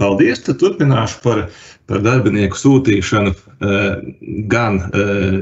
Paldies! 0.00 0.40
Tad 0.46 0.60
turpināšu 0.62 1.20
par, 1.24 1.42
par 1.90 2.00
darbinieku 2.04 2.56
sūtīšanu 2.56 3.34
gan, 4.48 4.78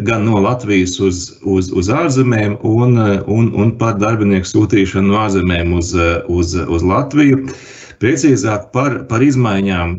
gan 0.08 0.24
no 0.26 0.40
Latvijas 0.42 0.96
uz, 1.04 1.20
uz, 1.46 1.70
uz 1.70 1.90
ārzemēm, 1.94 2.58
un, 2.66 2.98
un, 3.30 3.52
un 3.54 3.72
par 3.78 4.00
darbinieku 4.02 4.50
sūtīšanu 4.50 5.12
no 5.12 5.20
ārzemēm 5.22 5.76
uz, 5.78 5.94
uz, 6.26 6.56
uz 6.58 6.86
Latviju. 6.90 7.44
Precīzāk 8.02 8.68
par, 8.74 9.00
par 9.10 9.22
izmaiņām 9.26 9.96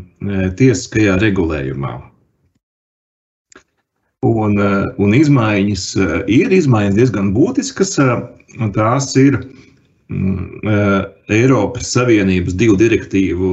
tiesiskajā 0.60 1.18
regulējumā. 1.20 1.96
Un, 4.28 4.60
un 5.00 5.16
izmaiņas 5.16 5.84
ir 6.28 6.52
izmaiņas 6.52 6.96
diezgan 6.96 7.32
būtiskas. 7.36 7.96
Tās 8.76 9.14
ir 9.16 9.38
mm, 9.40 9.69
Eiropas 11.30 11.92
Savienības 11.94 12.56
divu 12.58 12.76
direktīvu 12.80 13.50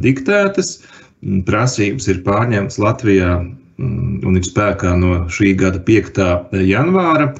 diktētas. 0.00 0.78
Prasības 1.46 2.08
ir 2.08 2.22
pārņemtas 2.26 2.78
Latvijā 2.78 3.32
mm, 3.42 4.20
un 4.24 4.38
ir 4.38 4.46
spēkā 4.46 4.94
no 5.00 5.24
šī 5.34 5.54
gada 5.58 5.82
5. 5.84 6.20
janvāra. 6.62 7.32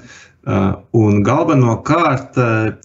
Un 0.96 1.22
galvenokārt 1.24 2.36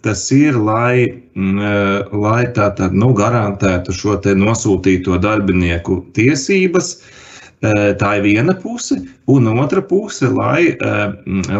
tas 0.03 0.23
ir, 0.35 0.59
lai, 0.59 1.07
mm, 1.35 2.13
lai 2.19 2.43
tā 2.55 2.69
tad, 2.77 2.93
nu, 2.93 3.13
garantētu 3.17 3.95
šo 3.95 4.19
nosūtīto 4.37 5.17
darbinieku 5.23 6.01
tiesības, 6.15 6.95
uh, 6.97 7.19
Tā 7.63 8.09
ir 8.17 8.25
viena 8.25 8.51
puse, 8.59 8.97
un 9.31 9.45
otra 9.47 9.79
puse, 9.87 10.27
lai, 10.27 10.73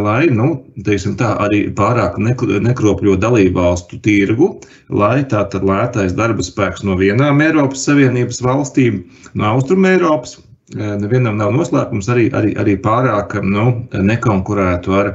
lai 0.03 0.25
nu, 0.35 0.49
tā, 0.83 1.29
arī 1.45 1.61
pārāk 1.77 2.17
nekropļo 2.19 3.15
dalībvalstu 3.23 4.01
tirgu, 4.03 4.49
lai 4.91 5.23
tātad 5.31 5.63
lētais 5.63 6.17
darba 6.17 6.43
spēks 6.43 6.83
no 6.83 6.97
vienām 6.99 7.39
Eiropas 7.45 7.85
Savienības 7.87 8.43
valstīm, 8.43 8.99
no 9.31 9.53
Austrum 9.53 9.87
Eiropas, 9.87 10.41
nevienam 10.75 11.39
nav 11.39 11.55
noslēpums, 11.55 12.11
arī, 12.11 12.27
arī, 12.35 12.51
arī 12.59 12.75
pārāk 12.83 13.39
nu, 13.39 13.69
nekonkurētu 13.95 14.99
ar, 14.99 15.13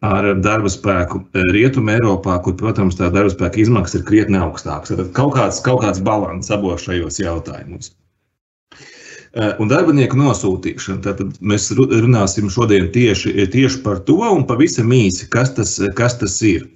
ar 0.00 0.32
darba 0.40 0.72
spēku 0.72 1.26
Rietumē, 1.52 2.00
Eiropā, 2.00 2.40
kur, 2.40 2.56
protams, 2.56 2.96
tā 2.96 3.12
darba 3.12 3.36
spēka 3.36 3.66
izmaksas 3.66 4.00
ir 4.00 4.08
krietni 4.08 4.40
augstākas. 4.40 4.96
Tad 4.96 5.12
kaut 5.12 5.36
kāds, 5.36 5.60
kaut 5.60 5.84
kāds 5.84 6.00
balans 6.00 6.48
abos 6.56 6.88
šajos 6.88 7.20
jautājumos. 7.20 7.92
Eh, 9.32 9.52
un 9.64 9.70
darbinieku 9.70 10.18
nosūtīšana. 10.20 11.00
Tad 11.06 11.22
mēs 11.40 11.70
runāsim 11.72 12.50
šodien 12.52 12.90
tieši, 12.92 13.32
tieši 13.52 13.80
par 13.84 14.02
to 14.04 14.18
un 14.28 14.44
pavisam 14.48 14.92
īsi, 14.92 15.30
kas 15.32 15.54
tas, 15.56 15.78
kas 15.96 16.18
tas 16.20 16.34
ir. 16.44 16.66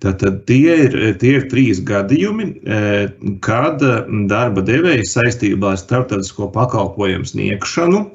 Tātad 0.00 0.46
tie 0.48 0.78
ir, 0.86 0.96
tie 1.20 1.34
ir 1.36 1.44
trīs 1.50 1.82
gadījumi, 1.84 2.46
eh, 2.64 3.10
kad 3.44 3.84
darba 4.32 4.64
devējs 4.64 5.12
saistībā 5.18 5.74
ar 5.74 5.82
starptautisko 5.82 6.48
pakalpojumu 6.54 7.28
sniegšanu 7.28 8.06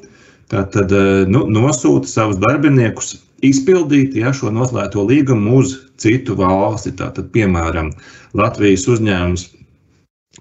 tātad, 0.52 0.92
eh, 0.92 1.26
nu, 1.30 1.46
nosūta 1.50 2.10
savus 2.10 2.40
darbiniekus 2.42 3.20
izpildīt 3.46 4.16
ja, 4.18 4.34
šo 4.34 4.52
noslēgto 4.54 5.06
līgumu 5.06 5.60
uz 5.62 5.76
citu 6.02 6.38
valsti. 6.40 6.96
Tātad, 6.98 7.30
piemēram, 7.36 7.92
Latvijas 8.34 8.88
uzņēmums 8.90 9.48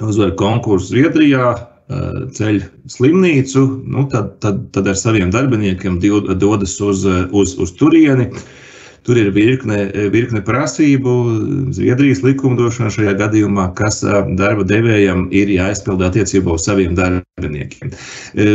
uzvar 0.00 0.34
konkursu 0.40 0.94
Zviedrijā, 0.94 1.54
ceļ 1.88 2.60
slimnīcu, 2.88 3.62
nu, 3.92 4.06
tad, 4.12 4.36
tad, 4.40 4.60
tad 4.72 4.88
ar 4.88 4.96
saviem 4.96 5.32
darbiniekiem 5.34 5.98
dodas 6.00 6.78
uz, 6.80 7.04
uz, 7.04 7.56
uz 7.60 7.74
turieni. 7.76 8.30
Tur 9.04 9.18
ir 9.20 9.34
virkne, 9.36 9.82
virkne 10.08 10.40
prasību, 10.40 11.10
Zviedrijas 11.76 12.22
likumdošana 12.24 12.88
šajā 12.88 13.12
gadījumā, 13.18 13.66
kas 13.76 14.00
darba 14.00 14.64
devējam 14.64 15.26
ir 15.28 15.52
jāizpilda 15.52 16.08
attiecībā 16.08 16.54
uz 16.56 16.64
saviem 16.64 16.96
darbiniekiem. 16.96 17.92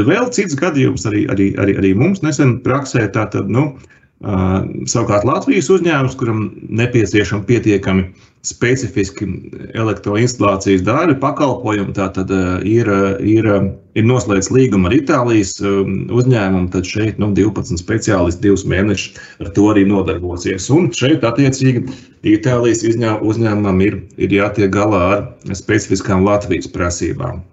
Vēl 0.10 0.32
cits 0.34 0.58
gadījums 0.58 1.06
arī, 1.06 1.28
arī, 1.30 1.52
arī, 1.62 1.78
arī 1.78 1.94
mums 1.94 2.26
nesen 2.26 2.58
praksē, 2.66 3.06
tātad, 3.14 3.46
nu, 3.46 3.76
savukārt 4.20 5.24
Latvijas 5.24 5.70
uzņēmums, 5.72 6.18
kuram 6.20 6.50
nepieciešama 6.76 7.46
pietiekami 7.48 8.10
specifiski 8.44 9.28
elektroinstalācijas 9.76 10.84
darbi, 10.88 11.16
pakalpojumi. 11.20 11.94
Tātad 11.96 12.32
ir, 12.68 12.88
ir, 13.24 13.50
ir 13.96 14.08
noslēgts 14.08 14.52
līguma 14.56 14.90
ar 14.90 14.96
Itālijas 14.96 15.58
uzņēmumu, 15.64 16.70
tad 16.76 16.88
šeit 16.88 17.20
nu, 17.20 17.32
12 17.36 17.80
speciālisti 17.80 18.48
divus 18.48 18.66
mēnešus 18.68 19.20
ar 19.44 19.52
to 19.56 19.68
arī 19.72 19.86
nodarbosies. 19.88 20.70
Un 20.72 20.92
šeit, 20.96 21.24
attiecīgi, 21.28 21.86
Itālijas 22.28 22.84
uzņēmumam 22.88 23.84
ir, 23.86 24.02
ir 24.20 24.36
jātiek 24.36 24.72
galā 24.76 25.06
ar 25.16 25.56
specifiskām 25.56 26.28
Latvijas 26.28 26.68
prasībām. 26.72 27.44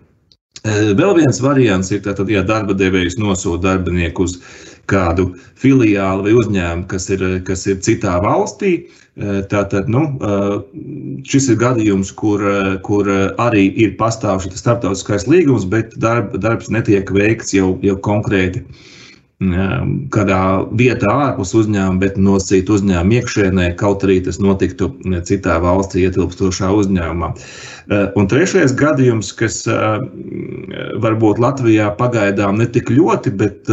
Vēl 0.67 1.13
viens 1.15 1.39
variants 1.43 1.93
ir, 1.95 2.01
tad, 2.03 2.19
ja 2.31 2.43
darba 2.43 2.75
devējs 2.75 3.21
nosūta 3.21 3.69
darbinieku 3.69 4.25
uz 4.27 4.41
kādu 4.91 5.33
filiāli 5.59 6.29
vai 6.29 6.37
uzņēmumu, 6.43 6.87
kas 6.91 7.11
ir, 7.15 7.27
kas 7.47 7.67
ir 7.71 7.83
citā 7.85 8.19
valstī, 8.23 8.79
uh, 8.85 9.07
Tātad 9.17 9.87
nu, 9.89 10.03
šis 11.25 11.47
ir 11.49 11.57
gadījums, 11.63 12.11
kur, 12.13 12.43
kur 12.85 13.09
arī 13.41 13.63
ir 13.81 13.95
pastāv 13.97 14.43
šis 14.45 14.61
starptautiskais 14.61 15.25
līgums, 15.25 15.65
bet 15.73 15.97
darb, 15.97 16.35
darbs 16.37 16.69
netiek 16.69 17.09
veikts 17.17 17.55
jau, 17.57 17.79
jau 17.81 17.97
konkrēti 18.05 18.61
kādā 19.37 20.65
vietā 20.73 21.11
ārpus 21.13 21.53
uzņēmuma, 21.59 22.01
bet 22.01 22.17
nosacīt 22.17 22.71
uzņēmuma 22.73 23.19
iekšēnē, 23.19 23.67
kaut 23.77 24.05
arī 24.07 24.23
tas 24.25 24.39
notiktu 24.41 24.89
citā 25.29 25.59
valstī 25.61 26.07
ietilpstošā 26.07 26.71
uzņēmumā. 26.73 27.35
Un 28.17 28.29
trešais 28.33 28.73
gadījums, 28.73 29.35
kas 29.37 29.67
varbūt 31.05 31.39
Latvijā 31.39 31.91
pagaidām 31.99 32.57
ne 32.57 32.67
tik 32.67 32.89
ļoti, 32.89 33.35
bet 33.37 33.69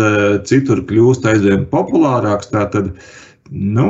citur 0.49 0.83
kļūst 0.83 1.25
aizvien 1.31 1.63
populārāks, 1.71 2.51
tātad 2.51 2.91
nu, 3.47 3.87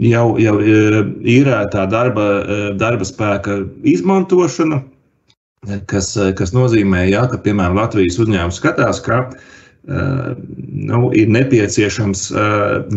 jau, 0.00 0.26
jau 0.40 0.56
īrētā 0.64 1.84
darba, 1.92 2.28
darba 2.80 3.04
spēka 3.04 3.66
izmantošana, 3.84 4.80
kas, 5.92 6.14
kas 6.40 6.56
nozīmē, 6.56 7.04
ja, 7.12 7.26
ka, 7.28 7.36
piemēram, 7.44 7.76
Latvijas 7.76 8.16
uzņēmums 8.24 8.64
skatās, 8.64 9.04
ka 9.04 9.26
nu, 9.84 11.00
ir 11.12 11.28
nepieciešams 11.28 12.24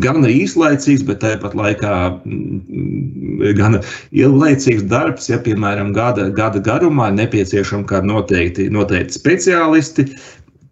gan 0.03 0.27
īslaicīgs, 0.27 1.03
bet 1.07 1.19
tāpat 1.23 1.55
laikā 1.57 1.95
gan 3.59 3.79
ilglaicīgs 4.15 4.87
darbs. 4.87 5.27
Ja, 5.31 5.41
piemēram, 5.43 5.91
gada, 5.97 6.29
gada 6.31 6.63
garumā 6.63 7.11
ir 7.11 7.19
nepieciešami 7.21 7.87
kādi 7.91 8.11
noteikti, 8.13 8.69
noteikti 8.71 9.19
speciālisti, 9.19 10.07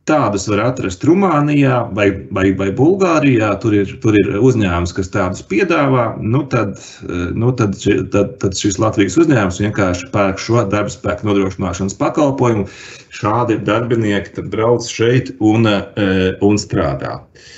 Tādus 0.05 0.43
var 0.51 0.59
atrast 0.67 1.01
Rumānijā 1.07 1.79
vai, 1.97 2.11
vai, 2.37 2.51
vai 2.53 2.67
Bulgārijā. 2.77 3.47
Tur 3.63 3.73
ir, 3.73 3.95
tur 4.03 4.17
ir 4.19 4.35
uzņēmums, 4.37 4.93
kas 4.93 5.09
tādus 5.09 5.41
piedāvā. 5.49 6.11
Nu, 6.21 6.43
tad, 6.51 6.77
nu, 7.33 7.49
tad, 7.57 7.73
tad, 8.13 8.35
tad 8.43 8.59
šis 8.59 8.77
Latvijas 8.81 9.17
uzņēmums 9.23 9.63
vienkārši 9.63 10.11
pērk 10.13 10.41
šo 10.45 10.61
darba 10.69 10.93
spēku 10.93 11.25
nodrošināšanas 11.31 11.97
pakalpojumu. 11.97 12.67
Šādi 13.17 13.57
darbinieki 13.65 14.45
brauc 14.53 14.85
šeit 14.85 15.33
un, 15.41 15.65
un 15.65 16.61
strādā. 16.61 17.17
Uh, 17.17 17.51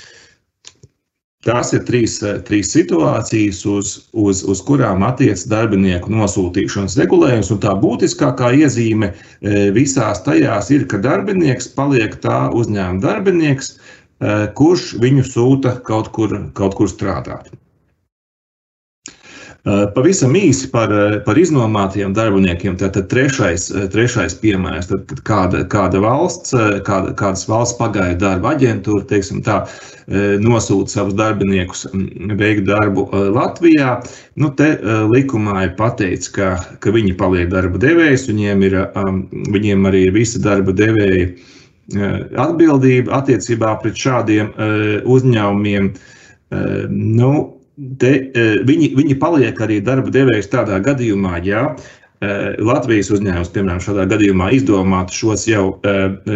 Tās 1.46 1.68
ir 1.70 1.84
trīs, 1.86 2.16
eh, 2.26 2.40
trīs 2.46 2.72
situācijas, 2.74 3.60
uz, 3.70 3.90
uz, 4.10 4.40
uz 4.42 4.62
kurām 4.66 5.04
attiecas 5.06 5.44
darbinieku 5.46 6.10
nosūtīšanas 6.10 6.96
regulējums. 6.98 7.52
Tā 7.62 7.76
būtiskākā 7.84 8.50
iezīme 8.58 9.12
eh, 9.12 9.68
visās 9.76 10.24
tajās 10.26 10.72
ir, 10.74 10.88
ka 10.90 10.98
darbinieks 11.04 11.70
paliek 11.78 12.18
tā 12.24 12.40
uzņēmuma 12.58 13.04
darbinieks, 13.06 13.70
eh, 13.78 14.48
kurš 14.58 14.96
viņu 15.04 15.28
sūta 15.30 15.76
kaut 15.86 16.10
kur, 16.18 16.34
kaut 16.58 16.74
kur 16.80 16.90
strādāt. 16.90 17.54
Pavisam 19.66 20.36
īsi 20.38 20.68
par, 20.70 20.92
par 21.26 21.38
iznomātajiem 21.38 22.12
darbiniekiem. 22.16 22.76
Tātad 22.78 23.08
trešais, 23.10 23.66
trešais 23.92 24.36
piemērs, 24.38 24.86
tad, 24.88 25.02
kad 25.10 25.20
kāda, 25.26 25.62
kāda 25.68 26.00
valsts, 26.04 26.54
kāda, 26.86 27.12
kādas 27.18 27.42
valsts 27.50 27.76
pagaidu 27.80 28.22
darba 28.22 28.54
aģentūra, 28.54 29.02
teiksim 29.10 29.42
tā, 29.44 29.58
nosūta 30.40 30.94
savus 30.94 31.18
darbiniekus 31.18 31.84
veikt 32.38 32.64
darbu 32.70 33.08
Latvijā. 33.34 33.98
Nu, 34.40 34.52
te 34.54 34.70
likumā 35.10 35.66
ir 35.66 35.76
pateikts, 35.80 36.30
ka, 36.32 36.54
ka 36.78 36.94
viņi 36.94 37.18
paliek 37.18 37.50
darba 37.52 37.82
devējs, 37.82 38.28
viņiem, 38.30 38.64
ir, 38.70 38.80
viņiem 39.52 39.90
arī 39.90 40.06
ir 40.06 40.16
visi 40.16 40.40
darba 40.44 40.72
devēji 40.72 41.34
atbildība 42.38 43.20
attiecībā 43.20 43.74
pret 43.82 44.00
šādiem 44.00 44.54
uzņēmumiem. 45.08 45.92
Nu, 46.88 47.32
te, 48.00 48.12
viņi, 48.68 48.90
viņi 48.98 49.16
paliek 49.22 49.60
arī 49.64 49.78
darba 49.84 50.12
devējs 50.14 50.50
tādā 50.52 50.80
gadījumā, 50.84 51.38
ja 51.46 51.64
Latvijas 52.18 53.12
uzņēmums, 53.14 53.52
piemēram, 53.54 53.78
šādā 53.82 54.08
gadījumā 54.10 54.50
izdomātu 54.56 55.14
šos 55.14 55.44
jau 55.46 55.68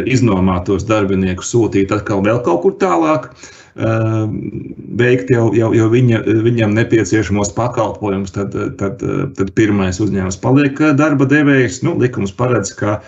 iznomātos 0.07 0.87
darbiniekus 0.87 1.51
sūtīt 1.51 1.91
atkal 1.95 2.23
vēl 2.23 2.39
kaut 2.47 2.63
kur 2.63 2.77
tālāk, 2.79 3.33
veikt 3.75 5.33
jau, 5.33 5.49
jau, 5.57 5.73
jau 5.75 5.89
viņa, 5.91 6.21
viņam 6.45 6.77
nepieciešamos 6.77 7.51
pakalpojumus, 7.57 8.31
tad, 8.37 8.55
tad, 8.79 9.03
tad 9.35 9.51
pirmais 9.59 9.99
uzņēmums 9.99 10.39
paliek 10.45 10.79
darba 10.95 11.27
devējs. 11.27 11.81
Nu, 11.83 11.97
likums 11.99 12.31
paredz, 12.37 12.71
ka 12.79 13.01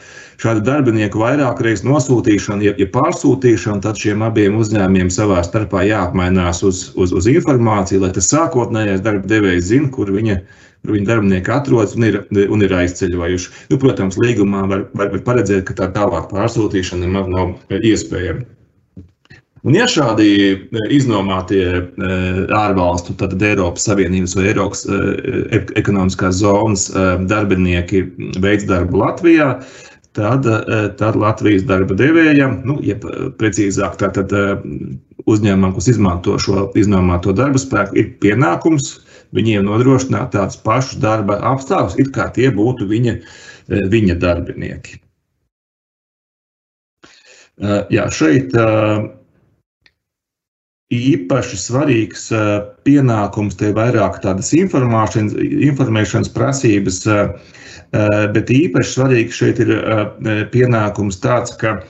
šādu 0.42 0.64
darbinieku 0.66 1.22
vairāk 1.22 1.62
reizes 1.62 1.86
nosūtīšana, 1.86 2.64
ja, 2.64 2.74
ja 2.80 2.90
pārsūtīšana, 2.90 3.84
tad 3.86 4.02
šiem 4.02 4.26
abiem 4.26 4.58
uzņēmumiem 4.58 5.14
savā 5.14 5.44
starpā 5.46 5.84
jāapmainās 5.86 6.64
uz, 6.66 6.88
uz, 6.98 7.14
uz 7.14 7.30
informāciju, 7.30 8.02
lai 8.02 8.10
tas 8.16 8.32
sākotnējais 8.34 9.04
darba 9.04 9.30
devējs 9.30 9.70
zina, 9.70 9.92
kur 9.94 10.10
viņa 10.16 10.40
ir 10.40 10.63
viņa 10.88 11.08
darbinieki 11.08 11.52
atrodas 11.54 11.94
un 11.96 12.08
ir, 12.08 12.18
un 12.52 12.64
ir 12.64 12.74
aizceļojuši. 12.76 13.54
Nu, 13.72 13.78
protams, 13.80 14.18
līgumā 14.20 14.66
var, 14.70 14.84
var, 14.98 15.14
paredzēt, 15.26 15.64
ka 15.68 15.78
tā 15.78 15.88
tālāk 15.94 16.28
pārsūtīšana 16.32 17.06
nemaz 17.06 17.30
nav 17.32 17.80
iespējama. 17.80 18.44
Un, 19.64 19.72
ja 19.72 19.86
šādi 19.88 20.28
iznomātie 20.92 21.64
ārvalstu, 22.52 23.14
tad 23.16 23.40
Eiropas 23.40 23.86
Savienības 23.88 24.34
vai 24.36 24.50
Eiropas 24.50 24.84
ekonomiskās 25.80 26.42
zonas 26.42 26.90
darbinieki 27.30 28.02
veids 28.44 28.68
darbu 28.68 29.00
Latvijā, 29.00 29.54
tad, 30.12 30.44
tad 31.00 31.16
Latvijas 31.16 31.64
darba 31.70 31.96
devējam, 31.96 32.58
nu, 32.68 32.76
ja 32.84 32.98
precīzāk, 33.40 33.96
tātad 34.04 34.36
uzņēmumam, 35.24 35.72
kas 35.78 35.88
izmanto 35.94 36.36
šo 36.36 36.68
iznomāto 36.76 37.32
darba 37.32 37.60
spēku, 37.62 37.96
ir 37.96 38.12
pienākums 38.20 38.98
viņiem 39.34 39.66
nodrošināt 39.66 40.32
tādus 40.34 40.60
pašus 40.62 41.00
darba 41.02 41.40
apstākļus, 41.52 41.98
it 42.02 42.12
kā 42.14 42.28
tie 42.34 42.50
būtu 42.54 42.86
viņa, 42.90 43.18
eh, 43.18 43.84
viņa 43.90 44.18
darbinieki. 44.22 45.00
Eh, 47.62 47.82
jā, 47.90 48.06
šeit 48.10 48.54
eh, 48.54 49.08
īpaši 50.94 51.58
svarīgs 51.58 52.28
pienākums, 52.86 53.56
te 53.58 53.70
ir 53.70 53.74
vairāk 53.74 54.20
tādas 54.22 54.52
informēšanas 54.54 56.28
prasības, 56.30 57.00
bet 58.34 58.52
īpaši 58.52 58.92
svarīgs 58.92 59.38
šeit 59.40 59.62
ir 59.64 59.72
pienākums 60.52 61.18
tāds, 61.24 61.56
ka 61.58 61.80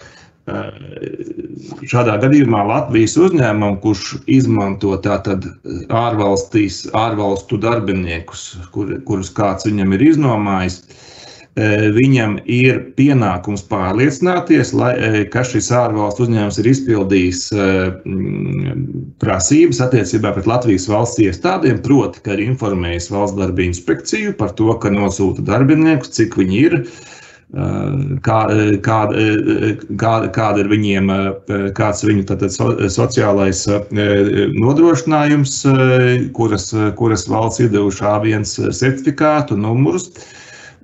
Šādā 0.44 2.18
gadījumā 2.20 2.60
Latvijas 2.68 3.14
uzņēmumam, 3.16 3.78
kurš 3.80 4.18
izmanto 4.28 4.92
ārvalstīs, 5.00 6.82
ārvalstu 6.92 7.56
darbiniekus, 7.62 8.42
kur, 8.74 8.92
kurus 9.08 9.32
kāds 9.32 9.64
viņam 9.64 9.96
ir 9.96 10.04
iznomājis, 10.10 10.82
viņam 11.96 12.36
ir 12.50 12.80
pienākums 12.98 13.64
pārliecināties, 13.70 14.74
lai, 14.76 14.92
ka 15.32 15.46
šis 15.48 15.70
ārvalstu 15.72 16.26
uzņēmums 16.26 16.60
ir 16.60 16.70
izpildījis 16.74 17.42
prasības 19.24 19.80
attiecībā 19.86 20.34
pret 20.36 20.50
Latvijas 20.50 20.90
valsts 20.92 21.24
iestādēm, 21.24 21.80
proti, 21.86 22.20
ka 22.26 22.36
ir 22.36 22.44
informējis 22.50 23.08
valsts 23.14 23.38
darba 23.40 23.64
inspekciju 23.64 24.36
par 24.36 24.52
to, 24.58 24.74
ka 24.82 24.92
nosūta 24.92 25.46
darbiniekus, 25.46 26.12
cik 26.18 26.36
viņi 26.42 26.64
ir 26.66 26.80
kā, 27.52 28.38
kā, 28.82 28.98
kā, 30.00 30.12
kāda 30.34 30.62
ir 30.62 30.70
viņiem, 30.70 31.10
kāds 31.76 32.04
viņu 32.06 32.24
tātad, 32.30 32.54
sociālais 32.90 33.64
nodrošinājums, 33.94 35.58
kuras, 36.34 36.70
kuras 36.98 37.26
valsts 37.28 37.60
ir 37.64 37.74
devuši 37.74 38.06
A1 38.10 38.48
certifikātu, 38.72 39.58
numurus. 39.60 40.10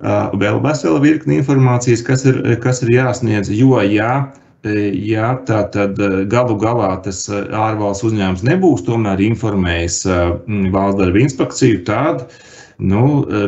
Vēl 0.01 0.61
vesela 0.63 1.01
virkni 1.01 1.41
informācijas, 1.41 2.05
kas 2.05 2.25
ir, 2.25 2.41
kas 2.61 2.81
ir 2.85 2.95
jāsniedz, 2.95 3.51
jo, 3.53 3.75
ja 3.85 4.31
ja 4.61 5.31
tā 5.41 5.63
tad 5.73 5.97
galu 6.29 6.53
galā 6.61 6.91
tas 7.01 7.23
ārvalsts 7.33 8.05
uzņēmums 8.05 8.43
nebūs 8.45 8.83
tomēr 8.85 9.17
informējis 9.25 10.03
valsts 10.05 10.99
darba 10.99 11.23
inspekciju, 11.23 11.79
tad 11.87 12.27
uh, 12.27 12.50
nu, 12.81 13.05
e, 13.29 13.45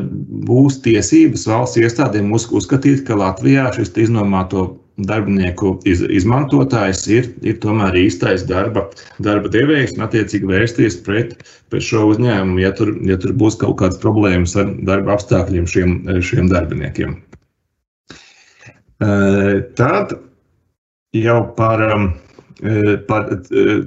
būs 0.47 0.79
tiesības 0.85 1.47
valsts 1.49 1.81
iestādēm 1.81 2.31
uzskatīt, 2.33 3.03
ka 3.07 3.17
Latvijā 3.17 3.69
šis 3.75 3.93
iznomāto 4.05 4.67
darbinieku 5.09 5.73
iz, 5.89 6.03
izmantotājs 6.05 7.01
ir, 7.09 7.29
ir 7.41 7.57
tomēr 7.63 7.95
īstais 7.97 8.45
darba, 8.45 8.85
darba 9.25 9.49
devējs 9.53 9.95
un 9.97 10.05
attiecīgi 10.05 10.49
vērsties 10.51 10.99
pret, 11.05 11.33
pret 11.73 11.85
šo 11.85 12.05
uzņēmumu, 12.11 12.59
ja 12.61 12.73
tur, 12.77 12.93
ja 13.07 13.17
tur 13.17 13.33
būs 13.37 13.57
kaut 13.61 13.79
kādas 13.81 13.97
problēmas 14.03 14.53
ar 14.59 14.69
darba 14.85 15.15
apstākļiem 15.17 15.65
šiem, 15.69 15.95
šiem 16.21 16.51
darbiniekiem. 16.53 17.17
E, 19.01 19.09
tad 19.79 20.13
jau 21.17 21.39
par, 21.57 21.81
e, 22.61 22.99
par 23.09 23.33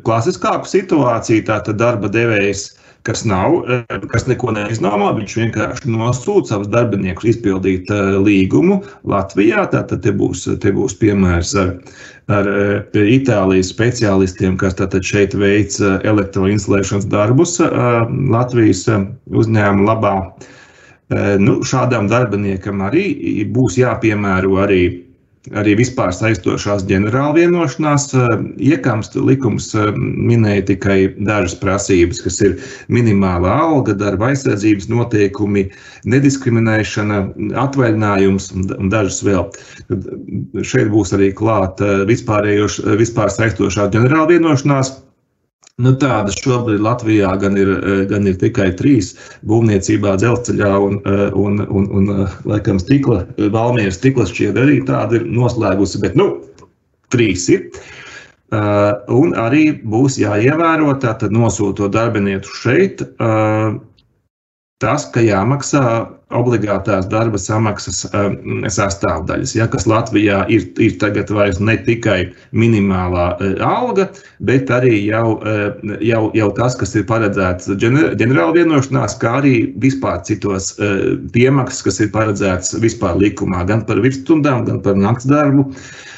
klasiskāku 0.07 0.75
situāciju, 0.75 1.47
tātad 1.47 1.79
darba 1.79 2.11
devējs 2.11 2.73
kas 3.07 3.25
nav, 3.25 3.63
eh, 3.71 3.85
kas 4.11 4.27
neko 4.27 4.51
neiznomā. 4.57 5.13
Viņš 5.19 5.37
vienkārši 5.41 5.93
nosūta 5.95 6.53
savus 6.53 6.71
darbiniekus 6.73 7.31
izpildīt 7.35 7.91
eh, 7.95 8.17
līgumu 8.27 8.81
Latvijā. 9.07 9.69
Tātad 9.73 10.03
te 10.03 10.15
būs, 10.17 10.47
te 10.63 10.73
būs 10.75 10.97
piemērs 10.99 11.55
ar, 11.63 11.73
ar 12.39 12.51
eh, 12.51 12.99
Itālijas 13.17 13.71
speciālistiem, 13.75 14.59
kas 14.59 14.79
šeit 15.07 15.39
veic 15.39 15.79
elektroinstalēšanas 15.81 17.07
darbus 17.13 17.59
Latvijas 17.61 18.87
uzņēmuma 19.31 19.87
labā. 19.87 20.15
Nu, 21.39 21.61
šādam 21.63 22.09
darbiniekam 22.11 22.81
arī 22.83 23.45
būs 23.55 23.77
jāpiemēro 23.79 24.57
arī 24.59 25.06
arī 25.55 25.77
vispār 25.79 26.13
saistošās 26.15 26.85
ģenerāla 26.89 27.37
vienošanās. 27.37 28.09
Eh, 28.15 28.35
Iekams 28.73 29.13
likums 29.15 29.69
eh, 29.77 29.93
minēja 29.97 30.67
tikai 30.73 30.99
dažas 31.19 31.57
prasības, 31.61 32.23
kas 32.25 32.41
ir 32.43 32.57
minimālā 32.93 33.53
alga, 33.67 33.95
darba 33.95 34.33
aizsardzības 34.33 34.89
noteikumi, 34.91 35.67
nediskriminēšana, 36.09 37.23
atvaļinājums 37.67 38.53
un 38.57 38.93
dažas 38.93 39.23
vēl. 39.27 39.49
Tad 39.91 40.11
šeit 40.67 40.91
būs 40.93 41.15
arī 41.17 41.33
klāta 41.37 42.03
eh, 42.03 42.07
vispār 42.09 43.35
saistošā 43.35 43.91
ģenerāla 43.95 44.35
vienošanās 44.35 44.97
Nu, 45.77 45.91
tādas 46.01 46.39
šobrīd 46.41 46.81
Latvijā 46.81 47.35
gan 47.37 47.59
ir, 47.61 47.69
eh, 47.69 48.05
gan 48.09 48.25
ir 48.27 48.39
tikai 48.41 48.71
trīs 48.79 49.11
būvniecībā, 49.45 50.15
dzelzceļā 50.17 50.71
un, 50.81 50.95
eh, 51.05 51.29
un, 51.37 51.61
un, 51.69 51.89
un 51.99 52.09
eh, 52.15 52.37
laikam, 52.49 52.79
stikla, 52.81 53.27
Valmieras 53.53 53.99
stikla 54.01 54.25
šķiet 54.25 54.57
arī 54.57 54.79
tāda 54.89 55.21
ir 55.21 55.27
noslēgusi, 55.29 56.01
bet 56.01 56.17
nu, 56.17 56.31
trīs 57.13 57.49
ir. 57.53 57.69
Uh, 58.55 58.95
un 59.11 59.33
arī 59.35 59.83
būs 59.83 60.21
jāievēro, 60.23 60.93
tātad 61.03 61.33
nosūtot 61.35 61.91
darbinieku 61.91 62.47
šeit, 62.63 63.03
uh, 63.19 63.75
tas, 64.79 65.09
ka 65.11 65.21
jāmaksā 65.21 65.83
obligātās 66.35 67.07
darba 67.07 67.39
samaksas 67.39 68.01
um, 68.11 68.65
sastāvdaļas, 68.67 69.53
ja, 69.55 69.69
kas 69.71 69.87
Latvijā 69.87 70.41
ir, 70.51 70.65
ir 70.83 70.97
tagad 70.99 71.31
vairs 71.31 71.61
ne 71.63 71.77
tikai 71.87 72.33
minimālā 72.51 73.29
uh, 73.37 73.53
alga, 73.63 74.09
bet 74.49 74.73
arī 74.75 74.97
jau, 75.07 75.37
uh, 75.39 75.95
jau, 76.03 76.25
jau 76.35 76.49
tas, 76.59 76.75
kas 76.81 76.97
ir 76.99 77.07
paredzēts 77.07 77.71
ģenerāla 77.79 78.57
vienošanās, 78.59 79.15
kā 79.23 79.37
arī 79.39 79.55
vispār 79.83 80.19
citos 80.27 80.73
uh, 80.81 81.15
piemaksas, 81.37 81.87
kas 81.87 82.03
ir 82.03 82.11
paredzēts 82.17 82.75
vispār 82.83 83.15
likumā, 83.23 83.63
gan 83.71 83.87
par 83.87 84.03
virsstundām, 84.03 84.67
gan 84.67 84.83
par 84.83 84.99
nakts 84.99 85.31
darbu. 85.31 85.71
Uh, 85.71 86.16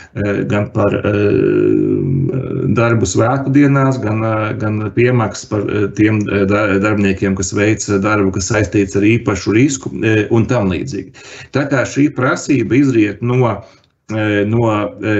gan 0.48 0.68
par 0.72 0.94
eh, 0.94 2.68
darbu 2.76 3.08
svētku 3.08 3.52
dienās, 3.52 3.98
gan, 4.02 4.22
eh, 4.24 4.52
gan 4.60 4.80
piemaksas 4.94 5.48
par 5.50 5.66
tiem 5.98 6.20
darbiniekiem, 6.24 7.36
kas 7.36 7.52
veic 7.56 7.84
darbu, 8.04 8.32
kas 8.36 8.50
saistīts 8.52 8.96
ar 8.96 9.06
īpašu 9.06 9.56
risku 9.56 9.92
un 10.30 10.46
tam 10.46 10.72
līdzīgi. 10.72 11.12
Tā 11.52 11.68
kā 11.70 11.84
šī 11.88 12.10
prasība 12.16 12.80
izriet 12.80 13.22
no 13.22 13.58
no 14.48 14.68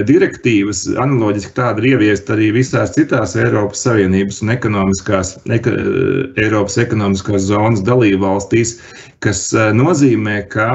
direktīvas, 0.09 0.79
analoģiski 0.97 1.51
tāda 1.53 1.77
ir 1.83 1.91
ieviesta 1.91 2.33
arī 2.33 2.47
visās 2.55 2.95
citās 2.95 3.35
Eiropas 3.37 3.83
Savienības 3.85 4.41
un 4.41 4.49
ekonomiskās, 4.49 5.35
eka, 5.45 5.75
Eiropas 6.41 6.79
ekonomiskās 6.81 7.45
zonas 7.51 7.85
dalību 7.85 8.23
valstīs, 8.25 8.79
kas 9.21 9.43
nozīmē, 9.53 10.39
ka 10.49 10.71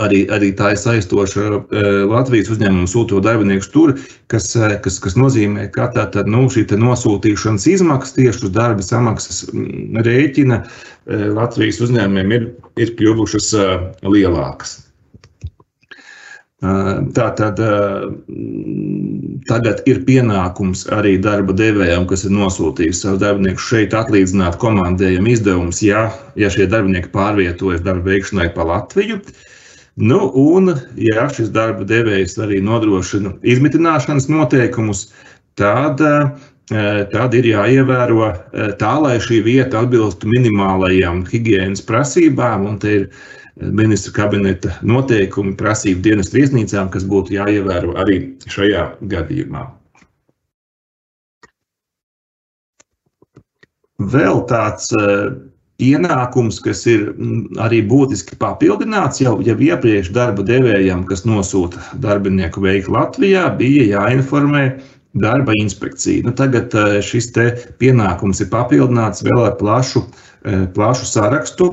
Arī, 0.00 0.22
arī 0.32 0.48
tā 0.56 0.70
ir 0.72 0.78
saistoša 0.80 1.42
e, 1.44 1.80
Latvijas 2.08 2.48
uzņēmuma 2.54 2.88
sūtot 2.88 3.26
darbiniekus 3.26 3.68
tur, 3.74 3.92
kas, 4.32 4.46
e, 4.56 4.70
kas, 4.84 4.96
kas 5.04 5.16
nozīmē, 5.20 5.66
ka 5.74 5.90
tā, 5.92 6.06
tad, 6.14 6.30
nu, 6.32 6.46
šī 6.52 6.64
nosūtīšanas 6.80 7.66
izmaksas 7.74 8.16
tieši 8.16 8.46
uz 8.48 8.54
darba 8.54 8.84
samaksas 8.84 9.44
rēķina 10.08 10.62
e, 10.64 11.18
Latvijas 11.36 11.82
uzņēmumiem 11.84 12.36
ir, 12.38 12.46
ir 12.80 12.94
kļuvušas 12.96 13.50
lielākas. 14.08 14.78
Tā 16.58 17.26
tad 17.38 17.60
tagad 19.46 19.84
ir 19.86 20.00
pienākums 20.08 20.88
arī 20.96 21.12
darba 21.22 21.54
devējiem, 21.54 22.08
kas 22.10 22.24
ir 22.26 22.32
nosūtījis 22.34 23.04
savus 23.04 23.20
darbiniekus 23.22 23.68
šeit, 23.68 23.94
atlīdzināt 23.94 24.58
komandējumu 24.64 25.30
izdevumus, 25.36 25.84
ja, 25.86 26.08
ja 26.40 26.50
šie 26.50 26.66
darbinieki 26.72 27.12
pārvietojas 27.14 27.84
darba 27.86 28.10
veikšanai 28.10 28.48
pa 28.56 28.66
Latviju. 28.72 29.20
Nu, 30.00 30.30
un, 30.34 30.70
ja 30.94 31.24
šis 31.34 31.48
darba 31.50 31.82
devējs 31.88 32.36
arī 32.38 32.60
nodrošina 32.62 33.32
izmitināšanas 33.42 34.28
noteikumus, 34.30 35.08
tad, 35.58 35.98
tad 37.14 37.34
ir 37.34 37.48
jāievēro 37.50 38.28
tā, 38.78 38.92
lai 39.02 39.16
šī 39.24 39.40
vieta 39.42 39.82
atbilstu 39.82 40.30
minimālajām 40.30 41.24
higiēnas 41.32 41.82
prasībām. 41.88 42.68
Un 42.70 42.78
te 42.78 42.94
ir 43.00 43.08
ministra 43.58 44.14
kabineta 44.20 44.76
noteikumi, 44.86 45.56
prasību 45.58 46.06
dienas 46.06 46.30
viesnīcām, 46.30 46.92
kas 46.94 47.02
būtu 47.08 47.34
jāievēro 47.34 47.98
arī 47.98 48.20
šajā 48.46 48.86
gadījumā. 49.02 49.66
Vēl 53.98 54.44
tāds 54.46 54.92
pienākums, 55.78 56.58
kas 56.62 56.82
ir 56.90 57.12
arī 57.62 57.80
būtiski 57.86 58.38
papildināts 58.40 59.22
jau, 59.22 59.36
jau 59.46 59.56
iepriekš 59.62 60.10
darba 60.14 60.44
devējiem, 60.46 61.04
kas 61.08 61.24
nosūta 61.28 61.82
darbinieku 62.02 62.62
veiku 62.64 62.96
Latvijā, 62.96 63.46
bija 63.58 63.86
jāinformē 63.92 64.64
darba 65.18 65.54
inspekcija. 65.62 66.26
Nu, 66.26 66.34
tagad 66.36 66.74
šis 67.06 67.30
pienākums 67.80 68.42
ir 68.42 68.50
papildināts 68.52 69.24
vēl 69.26 69.44
ar 69.46 69.54
plašu, 69.60 70.04
plašu 70.74 71.08
sarakstu 71.08 71.70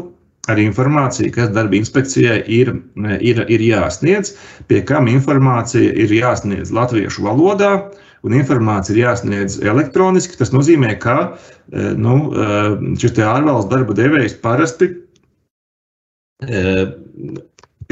ar 0.49 0.61
informāciju, 0.61 1.33
kas 1.33 1.49
darba 1.53 1.77
inspekcijai 1.79 2.43
ir, 2.45 2.75
ir, 3.17 3.41
ir 3.49 3.65
jāsniedz, 3.65 4.35
pie 4.69 4.83
kam 4.85 5.09
informācija 5.09 5.93
ir 6.05 6.13
jāsniedz 6.13 6.73
latviešu 6.73 7.25
valodā. 7.25 7.71
Un 8.25 8.33
informācija 8.33 8.95
ir 8.95 9.01
jāsniedz 9.03 9.59
elektroniski. 9.61 10.37
Tas 10.39 10.53
nozīmē, 10.55 10.95
ka 11.01 11.35
nu, 11.71 12.15
šis 13.01 13.19
ārvalstu 13.21 13.71
darba 13.73 13.97
devējs 13.97 14.39
parasti 14.41 14.91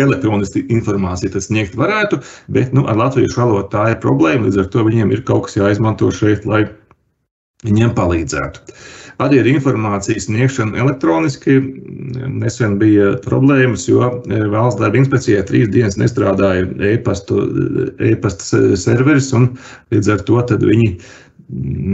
elektroniski 0.01 0.63
informāciju 0.73 1.35
tas 1.35 1.47
sniegt 1.49 1.75
varētu, 1.77 2.19
bet 2.53 2.73
nu, 2.73 2.85
ar 2.89 2.97
latviešu 2.97 3.39
valodu 3.39 3.69
tā 3.73 3.91
ir 3.93 3.99
problēma. 4.01 4.47
Līdz 4.47 4.63
ar 4.63 4.71
to 4.73 4.85
viņiem 4.87 5.13
ir 5.13 5.23
kaut 5.27 5.47
kas 5.47 5.57
jāizmanto 5.59 6.09
šeit, 6.13 6.47
lai 6.49 6.65
viņiem 7.63 7.93
palīdzētu. 7.97 8.63
Arī 9.21 9.41
ar 9.43 9.49
informācijas 9.49 10.25
sniegšanu 10.27 10.79
elektroniski 10.81 11.59
nesen 12.33 12.77
bija 12.81 13.13
problēmas, 13.25 13.85
jo 13.89 14.07
e, 14.25 14.39
valsts 14.53 14.81
darba 14.81 15.01
inspekcijai 15.01 15.43
trīs 15.49 15.69
dienas 15.73 15.99
nestrādāja 16.01 16.65
e-pasta 16.93 17.43
e 18.01 18.77
serveris, 18.79 19.29
un 19.37 19.51
līdz 19.93 20.15
ar 20.15 20.25
to 20.25 20.41
viņi 20.63 20.89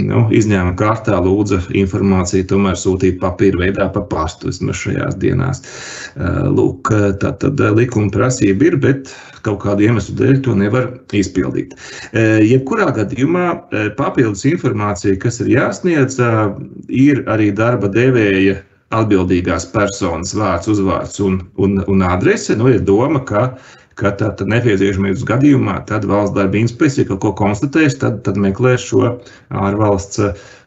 nu, 0.09 0.25
izņēmuma 0.35 0.75
kārtā 0.79 1.17
lūdza 1.23 1.59
informāciju 1.75 2.47
tomēr 2.51 2.77
sūtīt 2.79 3.19
papīra 3.21 3.65
veidā 3.65 3.89
pa 3.93 4.03
pastu 4.11 4.49
vismaz 4.49 4.79
šajās 4.83 5.17
dienās. 5.19 5.63
Lūk, 6.55 6.91
tā 7.21 7.33
tad 7.41 7.63
likuma 7.75 8.11
prasība 8.13 8.69
ir, 8.69 8.79
bet 8.83 9.13
kaut 9.45 9.61
kādu 9.63 9.87
iemeslu 9.87 10.15
dēļ 10.19 10.39
to 10.45 10.55
nevar 10.57 10.89
izpildīt. 11.15 11.75
Jebkurā 12.13 12.89
gadījumā 12.95 13.45
papildus 13.99 14.45
informācija, 14.49 15.19
kas 15.21 15.41
ir 15.43 15.53
jāsniedz, 15.55 16.19
ir 16.87 17.23
arī 17.31 17.51
darba 17.55 17.91
devēja 17.91 18.59
atbildīgās 18.95 19.67
personas 19.73 20.33
vārds, 20.37 20.69
uzvārds 20.71 21.19
un, 21.21 21.41
un, 21.61 21.77
un 21.91 22.05
adrese. 22.05 22.57
Nu, 22.57 22.71
ir 22.73 22.81
doma, 22.85 23.21
ka 23.25 23.51
ka 23.99 24.13
tad 24.19 24.41
nepieciešamības 24.47 25.25
gadījumā 25.27 25.81
tad 25.89 26.07
valsts 26.09 26.35
darba 26.37 26.59
inspekcija 26.61 27.09
kaut 27.09 27.21
ko 27.25 27.33
konstatēs, 27.43 27.99
tad, 28.01 28.21
tad 28.25 28.39
meklēs 28.39 28.87
šo 28.89 29.15
ārvalsts 29.49 30.21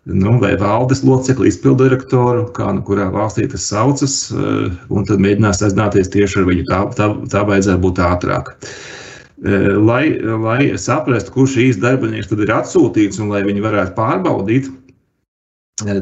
nu, 0.05 0.39
vai 0.43 0.57
valdes 0.59 1.05
locekli, 1.07 1.49
izpildu 1.49 1.87
direktoru, 1.87 2.49
kā 2.57 2.73
nu 2.75 2.83
kurā 2.87 3.07
valstī 3.15 3.47
tas 3.51 3.69
saucas, 3.71 4.17
un 4.33 5.07
tad 5.09 5.23
mēģinās 5.23 5.63
sazināties 5.63 6.11
tieši 6.13 6.43
ar 6.43 6.49
viņu. 6.49 6.67
Tā, 6.71 6.81
tā, 6.99 7.09
tā 7.31 7.45
vajadzētu 7.49 7.83
būt 7.85 8.03
ātrāk. 8.03 8.53
Lai, 9.43 10.05
lai 10.23 10.61
saprastu, 10.79 11.33
kurš 11.35 11.57
šīs 11.57 11.81
darbinieks 11.83 12.31
tad 12.31 12.45
ir 12.45 12.53
atsūtīts 12.55 13.19
un 13.23 13.33
lai 13.35 13.43
viņi 13.47 13.65
varētu 13.65 13.97
pārbaudīt, 13.97 14.69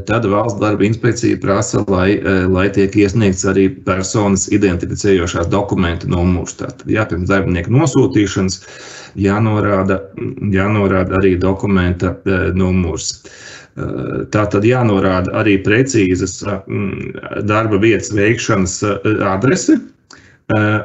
Tad 0.06 0.26
valsts 0.28 0.60
darba 0.60 0.84
inspekcija 0.84 1.38
prasa, 1.40 1.84
lai, 1.88 2.20
lai 2.52 2.66
tiek 2.74 2.96
iesniegts 2.96 3.46
arī 3.48 3.68
personas 3.86 4.48
identificējošās 4.52 5.50
dokumentu 5.52 6.10
numurs. 6.10 6.56
Tātad, 6.58 6.86
jā, 6.90 7.06
pirms 7.10 7.30
darbinieka 7.30 7.72
nosūtīšanas 7.74 8.60
jānorāda, 9.20 10.00
jānorāda 10.54 11.20
arī 11.20 11.36
dokumenta 11.40 12.14
numurs. 12.56 13.14
Tā 14.34 14.42
tad 14.52 14.66
jānorāda 14.66 15.32
arī 15.40 15.56
precīzas 15.64 16.40
darba 17.48 17.80
vietas 17.80 18.12
veikšanas 18.12 18.80
adrese, 19.30 19.78
Eh, 19.78 19.99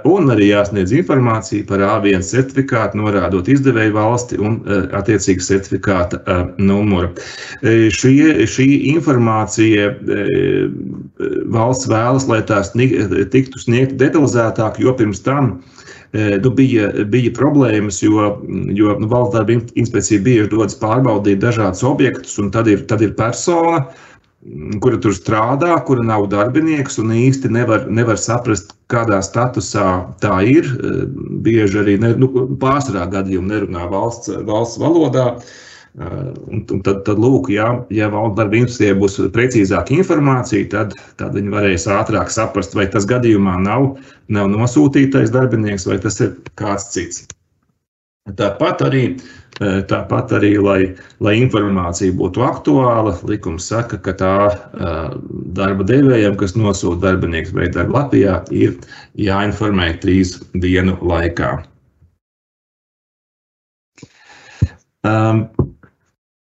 un 0.06 0.30
arī 0.34 0.50
jāsniedz 0.52 0.94
informācija 0.96 1.66
par 1.70 1.82
A1 1.82 2.24
certifikātu, 2.26 3.00
norādot 3.02 3.48
izdevēju 3.50 3.96
valsti 3.96 4.40
un 4.42 4.60
eh, 4.66 4.86
attiecīgi 4.98 5.46
certifikāta 5.46 6.22
eh, 6.22 6.44
numuru. 6.62 7.12
Šie, 7.66 8.46
šī 8.50 8.68
informācija 8.94 9.92
valsts 11.54 11.90
vēlas, 11.90 12.28
lai 12.30 12.42
tās 12.46 12.74
tiktu 12.76 13.62
sniegta 13.62 13.98
detalizētāk, 14.04 14.80
jo 14.84 14.94
pirms 14.98 15.24
tam 15.26 15.56
nu, 16.16 16.52
bija, 16.56 16.92
bija 17.12 17.32
problēmas, 17.36 18.00
jo, 18.04 18.30
jo 18.78 18.96
nu, 19.02 19.08
valsts 19.12 19.36
darba 19.36 19.58
inspekcija 19.76 20.24
bieži 20.24 20.50
dodas 20.54 20.78
pārbaudīt 20.80 21.42
dažādus 21.44 21.84
objektus, 21.88 22.38
un 22.40 22.52
tad 22.56 22.70
ir, 22.72 22.86
tad 22.88 23.04
ir 23.04 23.16
persona, 23.18 23.82
kura 24.84 24.98
tur 25.02 25.14
strādā, 25.16 25.74
kura 25.88 26.04
nav 26.06 26.28
darbinieks 26.30 27.00
un 27.02 27.14
īsti 27.16 27.50
nevar, 27.54 27.86
nevar 27.90 28.20
saprast, 28.22 28.76
kādā 28.92 29.22
statusā 29.26 29.88
tā 30.22 30.40
ir. 30.46 30.68
Bieži 31.46 31.82
arī 31.82 31.96
ne, 32.02 32.14
nu, 32.22 32.30
pārsvarā 32.62 33.08
gadījumā 33.14 33.54
nerunā 33.54 33.88
valsts, 33.92 34.34
valsts 34.48 34.82
valodā. 34.82 35.32
Un, 35.96 36.60
un 36.60 36.82
tad, 36.84 37.06
tad 37.08 37.22
lūk, 37.24 37.48
ja, 37.56 37.70
ja 37.96 38.10
valsts 38.12 38.36
darba 38.36 38.60
inspekcijai 38.60 38.98
būs 39.00 39.16
precīzāka 39.32 39.96
informācija, 39.96 40.68
tad, 40.74 40.98
tad 41.22 41.38
viņi 41.40 41.54
varēs 41.54 41.88
ātrāk 41.88 42.34
saprast, 42.36 42.76
vai 42.76 42.90
tas 42.92 43.08
gadījumā 43.08 43.56
nav, 43.64 43.94
nav 44.28 44.52
nosūtītais 44.52 45.32
darbinieks 45.32 45.88
vai 45.88 46.02
tas 46.04 46.20
ir 46.20 46.36
kāds 46.60 46.92
cits. 46.92 47.24
Tāpat 48.26 48.80
arī, 48.82 49.04
e, 49.62 49.68
tāpat 49.86 50.32
arī 50.34 50.56
lai, 50.58 50.80
lai 51.22 51.36
informācija 51.38 52.16
būtu 52.18 52.42
aktuāla, 52.42 53.14
likums 53.30 53.68
saka, 53.70 54.00
ka 54.02 54.16
tā 54.18 54.32
e, 54.50 54.94
darba 55.54 55.86
devējiem, 55.86 56.34
kas 56.40 56.56
nosūta 56.58 57.04
darbinieku 57.04 57.54
veidu 57.54 57.78
darbu 57.78 57.94
Latvijā, 58.00 58.40
ir 58.50 58.74
jāinformē 59.22 59.92
trīs 60.02 60.40
dienu 60.58 60.98
laikā. 61.06 61.52
Um, 65.06 65.46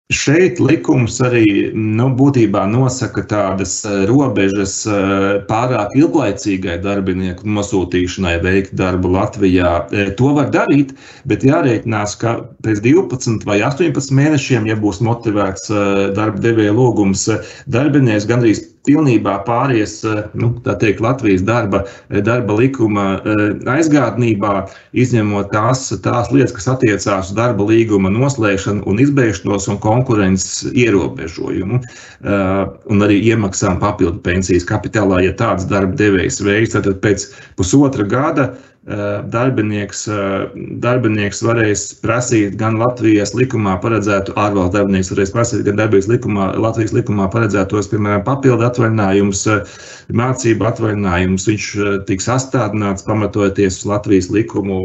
Šeit 0.09 0.57
likums 0.57 1.19
arī 1.21 1.69
nu, 1.77 2.07
būtībā 2.17 2.63
nosaka 2.65 3.21
tādas 3.29 3.75
eh, 3.85 4.07
robežas 4.09 4.79
eh, 4.89 5.35
pārāk 5.45 5.93
ilglaicīgai 5.99 6.79
darbinieku 6.81 7.45
nosūtīšanai 7.45 8.31
veikt 8.41 8.73
darbu 8.79 9.11
Latvijā. 9.13 9.75
Eh, 9.93 10.09
to 10.17 10.31
var 10.33 10.49
darīt, 10.55 10.95
bet 11.29 11.45
jārēķinās, 11.45 12.17
ka 12.23 12.33
pēc 12.65 12.81
12 12.87 13.45
vai 13.45 13.59
18 13.67 14.09
mēnešiem, 14.17 14.65
ja 14.71 14.79
būs 14.81 14.97
motivēts 15.05 15.69
darba 16.17 16.41
devēja 16.41 16.73
lūgums, 16.73 17.27
darbinieks 17.69 18.25
gandrīz 18.33 18.65
pilnībā 18.89 19.37
pāries 19.45 19.99
nu, 20.33 20.51
teikt, 20.65 21.01
Latvijas 21.03 21.43
darba, 21.45 21.83
darba 22.25 22.57
likuma 22.57 23.07
eh, 23.19 23.43
aizgādnībā, 23.69 24.53
izņemot 24.97 25.51
tās, 25.53 25.85
tās 26.05 26.31
lietas, 26.33 26.55
kas 26.57 26.69
attiecās 26.73 27.29
uz 27.29 27.37
darba 27.37 27.67
līguma 27.69 28.11
noslēgšanu 28.13 28.85
un 28.89 29.01
izbeigšanos 29.03 29.69
un 29.71 29.79
konkurences 29.83 30.71
ierobežojumu, 30.73 31.81
eh, 31.83 32.63
un 32.89 33.05
arī 33.05 33.21
iemaksām 33.33 33.79
papildu 33.83 34.23
pensijas 34.25 34.67
kapitālā, 34.69 35.21
ja 35.27 35.35
tāds 35.37 35.69
darba 35.69 35.97
devējs 35.99 36.41
veids, 36.45 36.75
tad 36.77 36.89
pēc 37.03 37.29
pusotra 37.59 38.07
gada 38.09 38.51
Eh, 38.78 38.78
darbinieks, 38.89 40.07
eh, 40.09 40.49
darbinieks 40.81 41.43
varēs 41.45 41.83
prasīt 42.01 42.55
gan 42.57 42.79
Latvijas 42.79 43.35
likumā 43.37 43.75
paredzētu, 43.83 44.33
ārvalstu 44.33 44.77
darbinieks 44.77 45.11
varēs 45.13 45.33
prasīt 45.35 45.65
gan 45.67 45.77
darbības 45.77 46.07
likumā, 46.09 46.47
Latvijas 46.57 46.95
likumā 46.97 47.27
paredzētos, 47.29 47.89
piemēram, 47.91 48.23
papildu 48.25 48.65
atvaļinājumus, 48.65 49.43
eh, 49.53 49.75
mācību 50.09 50.65
atvaļinājumus. 50.71 51.45
Viņš 51.49 51.67
tiks 52.07 52.25
sastādināts 52.25 53.05
pamatojoties 53.05 53.77
uz 53.77 53.85
Latvijas 53.85 54.29
likumu, 54.33 54.79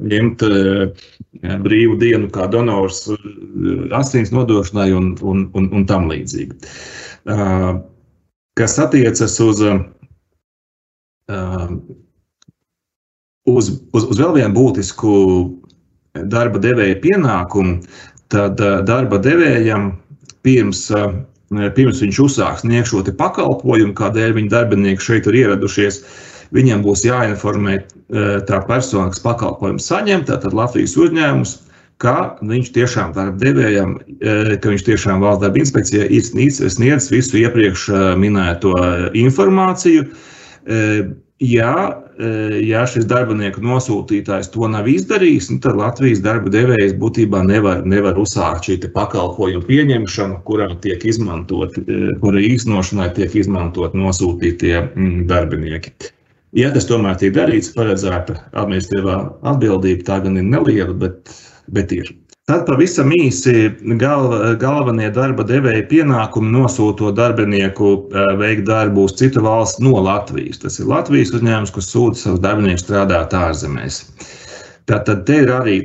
ņemt 0.00 0.40
brīvu 1.62 1.98
dienu 2.00 2.30
kā 2.32 2.48
donors 2.50 3.08
asins 3.92 4.32
nodošanai 4.32 4.92
un, 4.96 5.16
un, 5.20 5.50
un, 5.54 5.68
un 5.72 5.84
tam 5.86 6.08
līdzīgi. 6.08 6.56
Kas 8.56 8.78
attiecas 8.78 9.40
uz 9.40 9.60
uz, 13.46 13.70
uz, 13.92 14.04
uz 14.04 14.20
vēl 14.20 14.36
vienu 14.40 14.52
būtisku 14.56 15.12
darba 16.32 16.60
devēja 16.62 16.98
pienākumu, 17.02 17.80
tad 18.32 18.60
darba 18.88 19.20
devējam 19.22 19.92
pirms, 20.46 20.86
pirms 21.76 22.00
viņš 22.02 22.22
uzsāks 22.22 22.64
sniegt 22.64 22.90
šo 22.90 23.04
pakalpojumu, 23.18 23.94
kādēļ 23.98 24.34
viņa 24.38 24.52
darbinieki 24.54 25.02
šeit 25.02 25.28
ir 25.30 25.42
ieradušies, 25.42 26.00
viņam 26.56 26.82
būs 26.86 27.04
jāinformē 27.06 27.78
tā 28.48 28.62
persona, 28.68 29.10
kas 29.12 29.22
pakalpojumu 29.24 29.82
saņem, 29.82 30.26
tātad 30.30 30.54
Latvijas 30.56 30.96
uzņēmums, 30.98 31.56
ka 32.02 32.36
viņš 32.44 32.72
tiešām 32.76 33.12
darba 33.16 33.40
devējam, 33.40 33.96
ka 34.60 34.72
viņš 34.72 34.84
tiešām 34.88 35.22
valsts 35.24 35.44
darba 35.46 35.62
inspekcijai 35.62 36.08
ir 36.12 36.24
sniedzis 36.26 37.12
visu 37.12 37.40
iepriekš 37.40 37.88
minēto 38.20 38.74
informāciju. 39.16 40.04
Ja, 41.40 41.72
ja 42.64 42.84
šis 42.88 43.06
darbinieku 43.10 43.60
nosūtītājs 43.64 44.50
to 44.54 44.68
nav 44.72 44.88
izdarījis, 44.88 45.50
nu, 45.52 45.60
tad 45.64 45.76
Latvijas 45.76 46.22
darba 46.24 46.52
devējs 46.52 46.96
būtībā 47.00 47.42
nevar, 47.46 47.82
nevar 47.88 48.18
uzsākt 48.20 48.70
šī 48.70 48.78
pakalpojumu 48.94 49.66
pieņemšanu, 49.68 50.40
kurā 50.48 50.70
tiek 50.84 51.04
izmantot, 51.04 51.76
kura 52.22 52.44
īstenošanai 52.44 53.10
tiek 53.18 53.34
izmantot 53.36 53.96
nosūtītie 53.98 54.76
darbinieki. 55.28 55.92
Ja 56.56 56.70
tas 56.72 56.88
tomēr 56.88 57.18
tiek 57.20 57.34
darīts, 57.36 57.74
paredzēta 57.76 58.38
administratīvā 58.56 59.18
atbildība, 59.52 60.06
tā 60.08 60.22
gan 60.24 60.40
ir 60.40 60.46
neliela, 60.48 60.94
bet 60.96 61.34
bet 61.72 61.92
ir. 61.92 62.12
Tad 62.46 62.60
pavisam 62.62 63.08
īsi 63.10 63.72
galva, 63.98 64.52
galvenie 64.60 65.08
darba 65.10 65.42
devēja 65.42 65.82
pienākumi 65.90 66.52
nosūtot 66.54 67.16
darbinieku 67.18 67.88
veikt 68.38 68.68
darbu 68.68 69.08
uz 69.08 69.16
citu 69.18 69.42
valstu 69.42 69.82
no 69.82 69.98
Latvijas. 70.06 70.60
Tas 70.62 70.78
ir 70.78 70.86
Latvijas 70.86 71.34
uzņēmums, 71.34 71.74
kas 71.74 71.90
sūta 71.90 72.20
savus 72.20 72.44
darbiniekus 72.44 72.84
strādāt 72.86 73.34
ārzemēs. 73.34 73.98
Tātad 74.86 75.24
te 75.26 75.40
ir 75.42 75.50
arī 75.50 75.76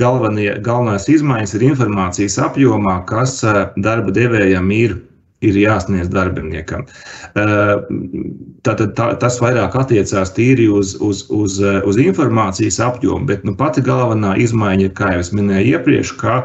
galvenie, 0.00 0.54
galvenās 0.64 1.10
izmaiņas 1.12 1.52
ir 1.58 1.66
informācijas 1.68 2.38
apjomā, 2.48 3.02
kas 3.12 3.42
darba 3.76 4.16
devējam 4.16 4.72
ir 4.72 4.96
ir 5.42 5.58
jāsniedz 5.58 6.10
darbiniekam. 6.12 6.86
Tātad 7.34 8.94
tā, 8.98 9.08
tas 9.22 9.38
vairāk 9.42 9.76
attiecās 9.78 10.34
tīri 10.36 10.68
uz, 10.72 10.96
uz, 11.02 11.24
uz, 11.34 11.60
uz 11.60 12.00
informācijas 12.02 12.80
apjomu, 12.82 13.26
bet 13.30 13.46
nu, 13.48 13.56
pati 13.58 13.84
galvenā 13.84 14.36
izmaiņa 14.42 14.88
ir, 14.88 14.92
kā 14.98 15.14
jau 15.16 15.22
es 15.24 15.32
minēju 15.36 15.76
iepriekš, 15.76 16.16
ka 16.22 16.42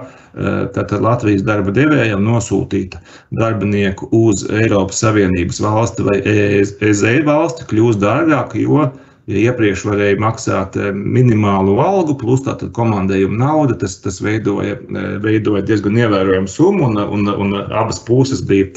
tātad 0.76 1.02
Latvijas 1.02 1.42
darba 1.46 1.74
devējam 1.74 2.22
nosūtīt 2.26 2.98
darbinieku 3.40 4.10
uz 4.14 4.46
Eiropas 4.54 5.02
Savienības 5.02 5.62
valsti 5.64 6.06
vai 6.06 6.20
EZ 6.22 7.04
valsti 7.26 7.66
kļūst 7.72 8.04
dārgāk, 8.04 8.54
jo 8.62 8.86
Ja 8.86 9.07
iepriekš 9.28 9.84
varēja 9.88 10.20
maksāt 10.24 10.78
minimālu 10.96 11.76
algu, 11.84 12.16
plus 12.20 12.46
tātad 12.46 12.72
komandējuma 12.76 13.40
nauda, 13.42 13.76
tas, 13.82 13.98
tas 14.04 14.22
veidoja, 14.24 14.78
veidoja 15.24 15.66
diezgan 15.68 16.00
ievērojamu 16.00 16.52
summu, 16.52 16.88
un, 16.88 17.02
un, 17.18 17.32
un 17.34 17.58
abas 17.66 18.00
puses 18.08 18.44
bija 18.48 18.70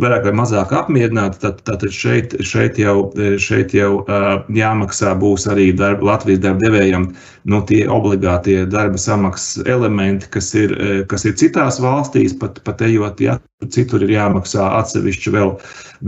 vairāk 0.00 0.24
vai 0.28 0.34
mazāk 0.40 0.72
apmierināti. 0.76 1.42
Tad, 1.44 1.60
tātad 1.68 1.92
šeit, 1.92 2.38
šeit 2.40 2.80
jau, 2.80 3.10
šeit 3.40 3.76
jau 3.76 4.06
jāmaksā 4.56 5.12
būs 5.20 5.48
arī 5.52 5.70
darba, 5.76 6.14
Latvijas 6.14 6.42
darba 6.46 6.64
devējiem 6.64 7.10
no 7.50 7.60
tie 7.68 7.84
obligātie 7.90 8.62
darba 8.72 9.00
samaksas 9.00 9.66
elementi, 9.68 10.32
kas 10.32 10.52
ir, 10.56 10.74
kas 11.12 11.28
ir 11.28 11.36
citās 11.40 11.80
valstīs, 11.82 12.36
pat, 12.40 12.62
pat 12.64 12.84
ejot, 12.88 13.20
ja 13.20 13.36
citur 13.68 14.04
ir 14.04 14.14
jāmaksā 14.14 14.64
atsevišķi 14.78 15.32
vēl, 15.34 15.52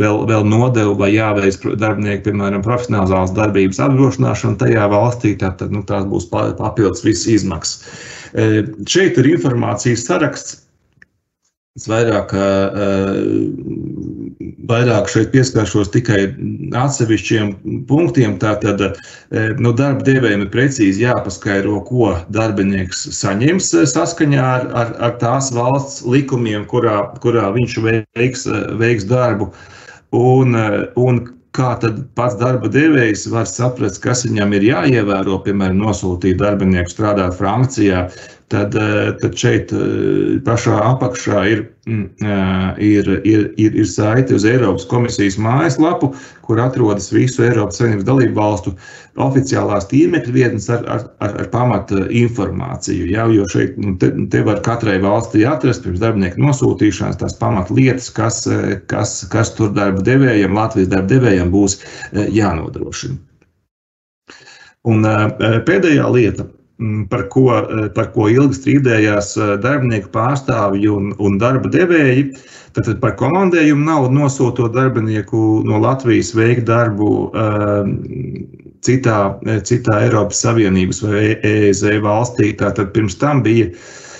vēl, 0.00 0.23
vēl 0.30 0.47
nodevu 0.49 0.94
vai 1.00 1.11
jāveic 1.12 1.59
darbinieki, 1.80 2.25
piemēram, 2.30 2.64
profesionālās 2.64 3.35
darbības 3.37 3.82
apdrošināšana 3.85 4.61
tajā 4.62 4.88
valstī, 4.92 5.35
tad, 5.40 5.59
tad 5.61 5.75
nu, 5.75 5.85
tās 5.88 6.09
būs 6.09 6.30
papildus 6.32 7.04
visas 7.04 7.28
izmaksas. 7.37 7.87
E, 8.32 8.64
šeit 8.88 9.21
ir 9.21 9.35
informācijas 9.35 10.06
saraksts. 10.09 10.61
Es 11.76 11.87
vairāk, 11.88 12.32
e, 12.37 12.49
vairāk 14.69 15.11
šeit 15.11 15.33
pieskaršos 15.35 15.90
tikai 15.95 16.21
atsevišķiem 16.78 17.52
punktiem. 17.88 18.38
Tātad 18.42 18.85
nu, 19.59 19.75
darba 19.78 20.07
devējiem 20.07 20.47
ir 20.47 20.52
precīzi 20.54 21.07
jāpaskaidro, 21.07 21.81
ko 21.88 22.14
darbinieks 22.35 23.04
saņems 23.19 23.73
saskaņā 23.92 24.47
ar, 24.54 24.66
ar, 24.78 24.97
ar 25.09 25.14
tās 25.23 25.53
valsts 25.55 26.03
likumiem, 26.07 26.66
kurā, 26.70 27.05
kurā 27.25 27.51
viņš 27.57 27.79
veiks, 27.87 28.48
veiks 28.81 29.09
darbu. 29.11 29.53
Un, 30.12 30.59
un 31.01 31.22
kā 31.57 31.75
tad 31.81 31.98
pats 32.16 32.37
darba 32.40 32.68
devējs 32.72 33.27
var 33.33 33.48
saprast, 33.48 34.01
kas 34.05 34.25
viņam 34.27 34.55
ir 34.57 34.68
jāievēro, 34.70 35.38
piemēram, 35.44 35.83
nosūtīt 35.85 36.40
darbinieku 36.40 36.92
strādāt 36.92 37.37
Francijā, 37.37 38.07
tad, 38.52 38.74
eh, 38.76 39.12
tad 39.20 39.36
šeit 39.38 39.72
eh, 39.72 40.36
pašā 40.44 40.76
apakšā 40.90 41.42
ir, 41.48 41.62
mm, 41.88 42.04
eh, 42.20 42.82
ir, 42.84 43.08
ir, 43.24 43.46
ir, 43.56 43.78
ir 43.80 43.88
saite 43.88 44.36
uz 44.36 44.44
Eiropas 44.48 44.84
komisijas 44.90 45.38
mājaslapu, 45.40 46.10
kur 46.44 46.60
atrodas 46.60 47.08
visu 47.14 47.46
Eiropas 47.46 47.80
Savienības 47.80 48.06
dalību 48.10 48.36
valstu 48.36 48.74
oficiālās 49.24 49.88
tīmekļa 49.88 50.36
vietnes 50.36 50.68
ar, 50.72 50.84
ar, 50.84 51.08
ar, 51.24 51.36
ar 51.44 51.50
pamata 51.54 52.04
informāciju. 52.22 53.08
Ja, 53.14 53.26
jo 53.32 53.48
šeit 53.52 53.80
nu, 53.80 53.96
te, 54.00 54.12
te 54.32 54.44
var 54.44 54.60
katrai 54.66 54.98
valstī 55.02 55.46
atrast 55.48 55.86
pirms 55.86 56.04
darbinieku 56.04 56.44
nosūtīšanas 56.44 57.20
tās 57.24 57.36
pamata 57.40 57.72
lietas, 57.76 58.12
kas, 58.12 58.44
kas, 58.92 59.20
kas 59.32 59.56
tur 59.56 59.72
darba 59.76 60.04
devējiem, 60.04 60.56
Latvijas 60.56 60.92
darba 60.92 61.14
devējiem 61.16 61.52
būs 61.52 61.80
jānodrošina. 62.12 63.20
Un 64.92 65.06
pēdējā 65.62 66.08
lieta 66.10 66.44
Mm, 66.44 66.62
par 67.11 67.28
ko, 67.28 67.46
eh, 67.58 67.88
par 67.94 68.11
ko 68.14 68.28
ilgi 68.32 68.58
strīdējās 68.58 69.37
eh, 69.37 69.54
darbinieku 69.62 70.11
pārstāvji 70.14 70.90
un, 70.92 71.12
un 71.18 71.38
darba 71.38 71.70
devēji. 71.72 72.30
Tātad 72.76 73.00
par 73.02 73.16
komandējumu 73.20 73.85
naudu 73.85 74.14
nosūtot 74.16 74.72
darbinieku 74.72 75.62
no 75.68 75.80
Latvijas 75.82 76.30
veikt 76.32 76.64
darbu 76.70 77.08
uh, 77.28 77.82
citā, 78.80 79.18
citā 79.68 79.98
Eiropas 80.06 80.40
Savienības 80.40 81.02
vai 81.04 81.35
EEZ 81.37 82.00
valstī. 82.00 82.54
Tātad 82.56 82.94
pirms 82.96 83.18
tam 83.20 83.44
bija 83.44 83.68
Eh, 83.74 84.12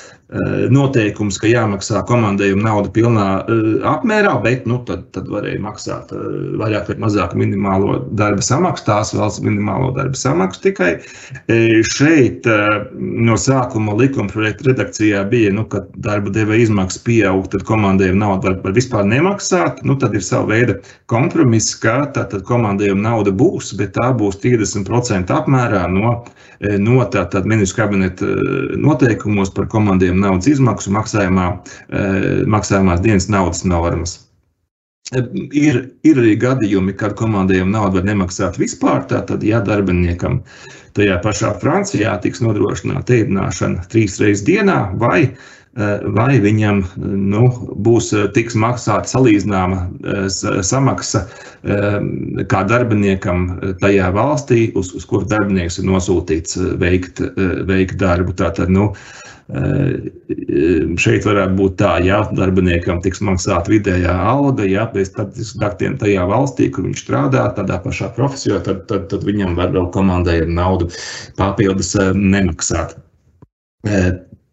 noteikums, 0.73 1.37
ka 1.41 1.49
jāmaksā 1.51 2.03
komandējuma 2.09 2.65
nauda 2.65 2.91
pilnā 2.95 3.27
eh, 3.43 3.67
apmērā, 3.89 4.33
bet 4.45 4.65
nu, 4.69 4.79
tad, 4.89 5.05
tad 5.13 5.29
varēja 5.33 5.61
maksāt 5.61 6.13
eh, 6.17 6.23
vairāk 6.61 6.89
vai 6.89 6.97
mazāk 7.05 7.35
minimālo 7.39 7.99
darba 8.17 8.45
samaksu, 8.45 8.87
tās 8.87 9.13
valsts 9.17 9.43
minimālo 9.45 9.91
darba 9.97 10.17
samaksu 10.17 10.63
tikai. 10.69 10.93
Šeit 11.93 12.47
no 12.97 13.37
sākuma 13.41 13.95
likuma 13.99 14.33
projekta 14.33 14.71
redakcijā 14.71 15.23
bija, 15.31 15.53
nu, 15.55 15.67
ka 15.69 15.83
darba 16.05 16.33
devēja 16.33 16.69
izmaksas 16.69 17.03
pieaug, 17.05 17.49
tad 17.53 17.67
komandējuma 17.69 18.25
nauda 18.25 18.51
var, 18.51 18.59
var 18.65 18.77
vispār 18.77 19.07
nemaksāt. 19.09 19.83
Nu, 19.87 19.99
tad 20.01 20.17
ir 20.17 20.25
sava 20.25 20.49
veida 20.55 20.79
kompromiss, 21.13 21.77
ka 21.83 22.07
tātad 22.17 22.47
komandējuma 22.49 23.05
nauda 23.09 23.35
būs, 23.37 23.75
bet 23.79 23.97
tā 23.99 24.13
būs 24.17 24.41
30% 24.43 25.33
apmērā 25.35 25.85
no, 25.93 26.17
no 26.83 27.03
tātad 27.11 27.47
ministru 27.49 27.83
kabineta 27.83 28.27
noteikumos 28.79 29.51
par 29.55 29.69
komandējuma 29.73 30.29
naudas 30.29 30.51
izmaksu 30.53 30.93
maksājumā, 30.95 31.47
eh, 31.91 32.45
maksājumās 32.47 33.03
dienas 33.03 33.29
naudas 33.33 33.65
normas. 33.65 34.21
Ir, 35.13 35.91
ir 36.07 36.19
arī 36.23 36.37
gadījumi, 36.41 36.95
kad 36.97 37.17
komandējuma 37.19 37.75
naudu 37.75 37.99
var 37.99 38.07
nemaksāt 38.07 38.57
vispār. 38.57 39.03
Tātad, 39.11 39.43
ja 39.45 39.61
darbiniekam 39.61 40.41
tajā 40.97 41.19
pašā 41.25 41.51
Francijā 41.61 42.15
tiks 42.23 42.41
nodrošināta 42.41 43.19
ēdināšana 43.19 43.85
trīs 43.93 44.17
reizes 44.23 44.47
dienā, 44.47 44.79
vai 45.03 45.35
vai 45.73 46.37
viņam 46.41 46.83
nu, 47.01 47.47
būs 47.81 48.13
eh, 48.13 48.27
tiks 48.37 48.57
maksāta 48.59 49.09
salīdzināma 49.09 49.87
eh, 50.05 50.29
samaksa 50.63 51.27
kā 51.63 52.61
darbiniekam 52.67 53.45
tajā 53.79 54.09
valstī, 54.11 54.73
uz, 54.75 54.89
uz 54.99 55.05
kuru 55.07 55.29
darbinieks 55.31 55.79
ir 55.79 55.85
nosūtīts 55.87 56.57
veikt, 56.81 57.21
veikt 57.69 58.01
darbu. 58.01 58.35
Tātad, 58.35 58.73
nu, 58.75 58.89
šeit 60.99 61.29
varētu 61.29 61.55
būt 61.61 61.77
tā, 61.79 61.93
ja 62.03 62.19
darbiniekam 62.35 62.99
tiks 63.05 63.23
maksāta 63.23 63.71
vidējā 63.71 64.11
alga, 64.11 64.67
ja 64.67 64.89
pēc 64.91 65.13
statistikas 65.13 65.79
tajā 66.03 66.27
valstī, 66.27 66.67
kur 66.75 66.89
viņš 66.89 67.05
strādā, 67.05 67.47
tādā 67.55 67.79
pašā 67.87 68.11
profesijā, 68.19 68.59
tad, 68.67 68.83
tad, 68.91 69.07
tad 69.15 69.23
viņam 69.29 69.55
var 69.63 69.71
vēl 69.79 69.87
komandai 69.95 70.41
naudu 70.51 70.91
papildus 71.39 71.95
nemaksāt. 72.19 72.99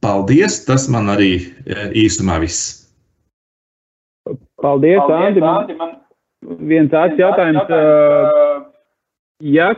Paldies! 0.04 0.62
Tas 0.68 0.88
man 0.92 1.12
arī 1.12 1.32
e, 1.40 1.90
īsumā 2.06 2.40
viss. 2.44 2.88
Paldies, 4.62 5.00
Paldies 5.04 5.44
Andi. 5.44 5.76
Man 5.80 5.98
viens 6.70 6.92
tāds 6.92 7.20
jautājums. 7.20 7.66
Ja 9.40 9.70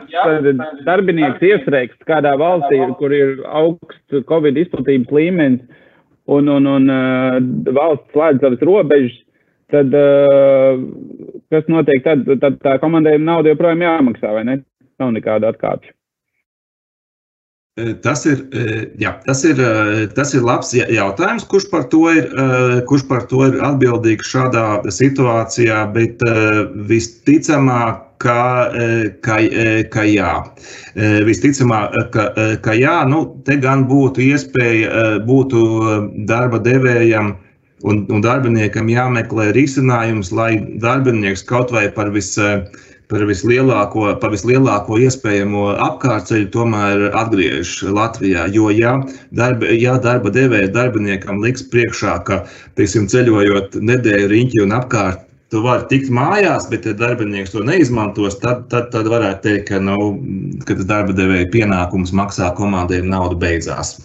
darbinieks 0.82 1.42
iestrēgst 1.46 2.00
kādā 2.08 2.32
valstī, 2.38 2.80
kur 2.98 3.12
ir 3.14 3.44
augsts 3.46 4.24
Covid 4.26 4.58
izplatības 4.58 5.12
līmenis 5.14 5.62
un, 6.26 6.50
un, 6.50 6.66
un 6.66 6.90
valsts 7.70 8.10
slēdz 8.10 8.42
savas 8.42 8.64
robežas, 8.66 9.14
tad 9.70 9.94
kas 11.54 11.70
notiek 11.70 12.02
tad? 12.02 12.26
Tad 12.42 12.58
tā 12.66 12.74
komandējuma 12.82 13.28
nauda 13.28 13.54
joprojām 13.54 13.86
jāmaksā, 13.86 14.34
vai 14.34 14.44
ne? 14.50 14.58
Nav 14.98 15.14
nekāda 15.14 15.54
atkāpja. 15.54 15.94
Tas 18.04 18.26
ir, 18.28 18.40
jā, 19.00 19.14
tas, 19.24 19.40
ir, 19.48 19.60
tas 20.12 20.34
ir 20.36 20.42
labs 20.44 20.74
jautājums, 20.76 21.46
kurš 21.48 21.70
par, 21.70 21.86
to 21.88 22.02
ir, 22.12 22.26
kurš 22.84 23.06
par 23.08 23.22
to 23.30 23.46
ir 23.46 23.56
atbildīgs 23.64 24.28
šādā 24.28 24.64
situācijā, 24.92 25.78
bet 25.94 26.20
visticamāk, 26.90 28.02
ka, 28.20 28.42
ka, 29.24 29.38
ka 29.88 30.04
jā. 30.04 30.34
Visticamāk, 31.24 31.96
ka, 32.12 32.26
ka 32.60 32.76
jā, 32.76 32.98
nu, 33.08 33.24
te 33.48 33.56
gan 33.64 33.86
būtu 33.88 34.20
iespēja, 34.28 35.08
būtu 35.24 35.64
darba 36.28 36.60
devējam 36.60 37.32
un, 37.88 38.04
un 38.12 38.20
darbiniekam 38.20 38.92
jāmeklē 38.92 39.48
risinājums, 39.56 40.28
lai 40.36 40.58
darbinieks 40.82 41.48
kaut 41.48 41.72
vai 41.74 41.88
par 41.96 42.12
visu 42.12 42.52
par 43.10 43.24
vislielāko, 43.28 44.06
par 44.20 44.32
vislielāko 44.34 44.98
iespējamo 45.06 45.66
apkārtceļu 45.86 46.48
tomēr 46.54 47.08
atgriež 47.18 47.74
Latvijā. 47.88 48.46
Jo, 48.54 48.70
ja 48.74 48.94
darba, 49.36 49.72
ja 49.76 49.98
darba 50.02 50.32
devējs 50.34 50.72
darbiniekam 50.76 51.42
liks 51.44 51.66
priekšā, 51.72 52.16
ka, 52.28 52.42
teiksim, 52.78 53.08
ceļojot 53.12 53.76
nedēļu 53.82 54.30
riņķi 54.32 54.64
un 54.66 54.76
apkārt, 54.78 55.26
tu 55.52 55.60
vari 55.64 55.84
tikt 55.90 56.08
mājās, 56.14 56.70
bet 56.72 56.86
ja 56.88 56.94
darbinieks 56.96 57.52
to 57.52 57.64
neizmantos, 57.66 58.38
tad, 58.40 58.64
tad, 58.72 58.88
tad 58.94 59.10
varētu 59.12 59.44
teikt, 59.48 59.66
ka, 59.68 59.82
nu, 59.84 60.14
ka 60.64 60.78
tas 60.78 60.88
darba 60.88 61.16
devēja 61.16 61.50
pienākums 61.52 62.14
maksā 62.16 62.54
komandiem 62.56 63.10
naudu 63.12 63.36
beidzās. 63.42 63.98